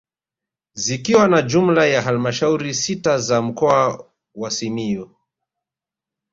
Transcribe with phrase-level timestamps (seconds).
[0.73, 5.15] Zikiwa ni jumla ya halmashauri sita za mkoa wa Simiyu